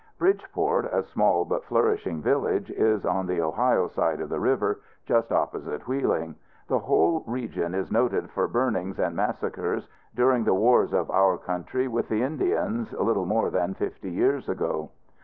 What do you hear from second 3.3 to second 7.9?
Ohio side of the river, just opposite Wheeling. This whole region